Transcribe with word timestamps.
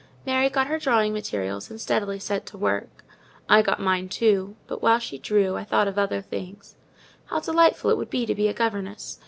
Mary 0.25 0.49
got 0.49 0.65
her 0.65 0.79
drawing 0.79 1.13
materials, 1.13 1.69
and 1.69 1.79
steadily 1.79 2.17
set 2.17 2.47
to 2.47 2.57
work. 2.57 3.05
I 3.47 3.61
got 3.61 3.79
mine 3.79 4.09
too; 4.09 4.55
but 4.65 4.81
while 4.81 4.99
I 4.99 5.17
drew, 5.21 5.55
I 5.55 5.63
thought 5.63 5.87
of 5.87 5.99
other 5.99 6.21
things. 6.23 6.73
How 7.25 7.39
delightful 7.39 7.91
it 7.91 7.97
would 7.97 8.09
be 8.09 8.25
to 8.25 8.33
be 8.33 8.47
a 8.47 8.53
governess! 8.55 9.19